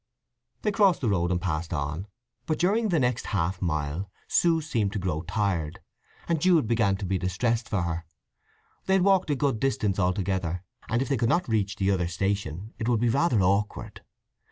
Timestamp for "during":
2.57-2.89